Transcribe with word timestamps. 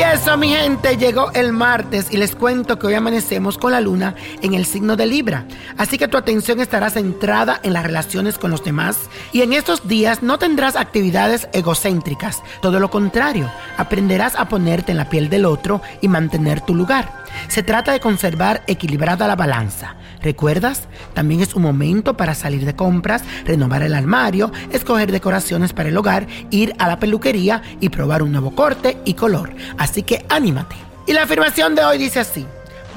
eso, 0.00 0.36
mi 0.36 0.48
gente, 0.48 0.96
llegó 0.96 1.30
el 1.32 1.52
martes 1.52 2.06
y 2.10 2.16
les 2.16 2.34
cuento 2.34 2.78
que 2.78 2.86
hoy 2.86 2.94
amanecemos 2.94 3.58
con 3.58 3.72
la 3.72 3.80
luna 3.80 4.14
en 4.40 4.54
el 4.54 4.64
signo 4.64 4.96
de 4.96 5.06
Libra. 5.06 5.44
Así 5.76 5.98
que 5.98 6.08
tu 6.08 6.16
atención 6.16 6.60
estará 6.60 6.88
centrada 6.88 7.60
en 7.62 7.72
las 7.74 7.82
relaciones 7.82 8.38
con 8.38 8.50
los 8.50 8.64
demás 8.64 9.10
y 9.32 9.42
en 9.42 9.52
estos 9.52 9.88
días 9.88 10.22
no 10.22 10.38
tendrás 10.38 10.76
actividades 10.76 11.48
egocéntricas. 11.52 12.42
Todo 12.62 12.80
lo 12.80 12.90
contrario, 12.90 13.50
aprenderás 13.76 14.34
a 14.36 14.48
ponerte 14.48 14.92
en 14.92 14.98
la 14.98 15.10
piel 15.10 15.28
del 15.28 15.44
otro 15.44 15.82
y 16.00 16.08
mantener 16.08 16.60
tu 16.62 16.74
lugar. 16.74 17.22
Se 17.48 17.62
trata 17.62 17.92
de 17.92 18.00
conservar 18.00 18.62
equilibrada 18.66 19.26
la 19.26 19.36
balanza. 19.36 19.96
¿Recuerdas? 20.22 20.88
También 21.14 21.40
es 21.40 21.54
un 21.54 21.62
momento 21.62 22.16
para 22.16 22.34
salir 22.34 22.64
de 22.64 22.76
compras, 22.76 23.24
renovar 23.44 23.82
el 23.82 23.94
armario, 23.94 24.52
escoger 24.70 25.10
decoraciones 25.10 25.72
para 25.72 25.88
el 25.88 25.96
hogar, 25.96 26.26
ir 26.50 26.74
a 26.78 26.86
la 26.86 27.00
peluquería 27.00 27.62
y 27.80 27.88
probar 27.88 28.22
un 28.22 28.32
nuevo 28.32 28.54
corte 28.54 28.98
y 29.04 29.14
color. 29.14 29.52
Así 29.82 30.04
que 30.04 30.24
anímate. 30.28 30.76
Y 31.08 31.12
la 31.12 31.24
afirmación 31.24 31.74
de 31.74 31.82
hoy 31.82 31.98
dice 31.98 32.20
así. 32.20 32.46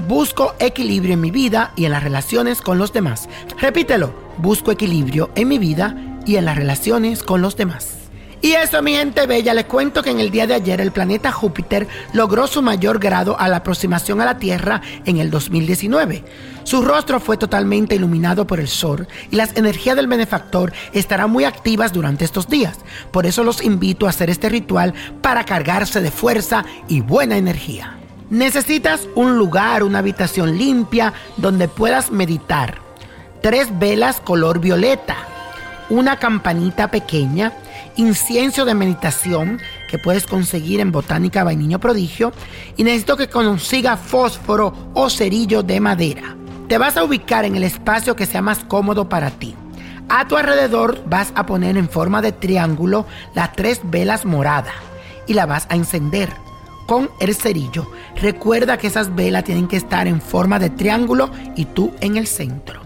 Busco 0.07 0.53
equilibrio 0.59 1.15
en 1.15 1.21
mi 1.21 1.31
vida 1.31 1.73
y 1.75 1.85
en 1.85 1.91
las 1.91 2.03
relaciones 2.03 2.61
con 2.61 2.77
los 2.77 2.93
demás. 2.93 3.27
Repítelo. 3.59 4.13
Busco 4.37 4.71
equilibrio 4.71 5.31
en 5.33 5.47
mi 5.47 5.57
vida 5.57 5.95
y 6.27 6.35
en 6.35 6.45
las 6.45 6.55
relaciones 6.55 7.23
con 7.23 7.41
los 7.41 7.57
demás. 7.57 7.94
Y 8.45 8.53
eso, 8.53 8.79
mi 8.83 8.93
gente 8.93 9.25
bella, 9.25 9.55
les 9.55 9.65
cuento 9.65 10.03
que 10.03 10.11
en 10.11 10.19
el 10.19 10.29
día 10.29 10.45
de 10.45 10.53
ayer 10.53 10.79
el 10.79 10.91
planeta 10.91 11.31
Júpiter 11.31 11.87
logró 12.13 12.45
su 12.45 12.61
mayor 12.61 12.99
grado 12.99 13.35
a 13.39 13.47
la 13.47 13.57
aproximación 13.57 14.21
a 14.21 14.25
la 14.25 14.37
Tierra 14.37 14.83
en 15.03 15.17
el 15.17 15.31
2019. 15.31 16.23
Su 16.63 16.83
rostro 16.83 17.19
fue 17.19 17.37
totalmente 17.37 17.95
iluminado 17.95 18.45
por 18.45 18.59
el 18.59 18.67
sol 18.67 19.07
y 19.31 19.35
las 19.35 19.57
energías 19.57 19.95
del 19.95 20.05
benefactor 20.05 20.73
estarán 20.93 21.31
muy 21.31 21.43
activas 21.43 21.91
durante 21.91 22.23
estos 22.23 22.47
días. 22.47 22.77
Por 23.09 23.25
eso 23.25 23.43
los 23.43 23.63
invito 23.63 24.05
a 24.05 24.09
hacer 24.09 24.29
este 24.29 24.47
ritual 24.47 24.93
para 25.23 25.43
cargarse 25.43 25.99
de 25.99 26.11
fuerza 26.11 26.65
y 26.87 27.01
buena 27.01 27.37
energía. 27.37 27.97
Necesitas 28.29 29.07
un 29.15 29.39
lugar, 29.39 29.81
una 29.81 29.97
habitación 29.97 30.55
limpia 30.55 31.13
donde 31.37 31.67
puedas 31.67 32.11
meditar. 32.11 32.75
Tres 33.41 33.69
velas 33.79 34.19
color 34.19 34.59
violeta, 34.59 35.15
una 35.89 36.19
campanita 36.19 36.91
pequeña, 36.91 37.51
incienso 37.95 38.65
de 38.65 38.73
meditación 38.73 39.59
que 39.89 39.97
puedes 39.97 40.25
conseguir 40.25 40.79
en 40.79 40.91
Botánica 40.91 41.43
Vainiño 41.43 41.79
Prodigio 41.79 42.31
y 42.77 42.83
necesito 42.83 43.17
que 43.17 43.29
consiga 43.29 43.97
fósforo 43.97 44.91
o 44.93 45.09
cerillo 45.09 45.63
de 45.63 45.79
madera. 45.79 46.35
Te 46.67 46.77
vas 46.77 46.97
a 46.97 47.03
ubicar 47.03 47.45
en 47.45 47.55
el 47.55 47.63
espacio 47.63 48.15
que 48.15 48.25
sea 48.25 48.41
más 48.41 48.59
cómodo 48.59 49.07
para 49.07 49.31
ti. 49.31 49.55
A 50.09 50.27
tu 50.27 50.37
alrededor 50.37 51.03
vas 51.07 51.31
a 51.35 51.45
poner 51.45 51.77
en 51.77 51.89
forma 51.89 52.21
de 52.21 52.31
triángulo 52.31 53.05
las 53.33 53.53
tres 53.53 53.81
velas 53.83 54.25
moradas 54.25 54.75
y 55.27 55.33
la 55.33 55.45
vas 55.45 55.65
a 55.69 55.75
encender 55.75 56.29
con 56.85 57.09
el 57.19 57.35
cerillo. 57.35 57.89
Recuerda 58.15 58.77
que 58.77 58.87
esas 58.87 59.15
velas 59.15 59.43
tienen 59.43 59.67
que 59.67 59.77
estar 59.77 60.07
en 60.07 60.21
forma 60.21 60.59
de 60.59 60.69
triángulo 60.69 61.31
y 61.55 61.65
tú 61.65 61.91
en 62.01 62.17
el 62.17 62.27
centro. 62.27 62.81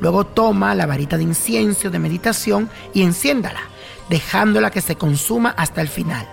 Luego 0.00 0.26
toma 0.26 0.74
la 0.74 0.86
varita 0.86 1.16
de 1.16 1.24
incienso 1.24 1.90
de 1.90 1.98
meditación 1.98 2.68
y 2.92 3.02
enciéndala 3.02 3.60
dejándola 4.08 4.70
que 4.70 4.80
se 4.80 4.96
consuma 4.96 5.50
hasta 5.50 5.80
el 5.80 5.88
final. 5.88 6.28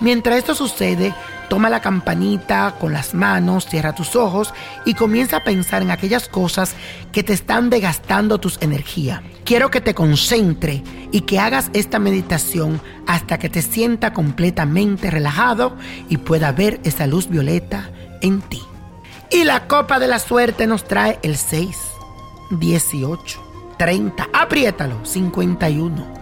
Mientras 0.00 0.36
esto 0.36 0.54
sucede, 0.54 1.14
toma 1.48 1.70
la 1.70 1.80
campanita 1.80 2.74
con 2.80 2.92
las 2.92 3.14
manos, 3.14 3.66
cierra 3.66 3.94
tus 3.94 4.16
ojos 4.16 4.52
y 4.84 4.94
comienza 4.94 5.36
a 5.36 5.44
pensar 5.44 5.82
en 5.82 5.90
aquellas 5.90 6.28
cosas 6.28 6.74
que 7.12 7.22
te 7.22 7.32
están 7.32 7.70
desgastando 7.70 8.38
tus 8.38 8.60
energías. 8.60 9.20
Quiero 9.44 9.70
que 9.70 9.80
te 9.80 9.94
concentre 9.94 10.82
y 11.12 11.20
que 11.20 11.38
hagas 11.38 11.70
esta 11.72 11.98
meditación 11.98 12.80
hasta 13.06 13.38
que 13.38 13.48
te 13.48 13.62
sienta 13.62 14.12
completamente 14.12 15.10
relajado 15.10 15.76
y 16.08 16.16
pueda 16.16 16.52
ver 16.52 16.80
esa 16.84 17.06
luz 17.06 17.28
violeta 17.28 17.90
en 18.22 18.40
ti. 18.40 18.62
Y 19.30 19.44
la 19.44 19.66
copa 19.68 19.98
de 19.98 20.08
la 20.08 20.18
suerte 20.18 20.66
nos 20.66 20.84
trae 20.84 21.18
el 21.22 21.36
6, 21.36 21.76
18, 22.50 23.40
30, 23.78 24.28
apriétalo, 24.32 25.04
51. 25.04 26.21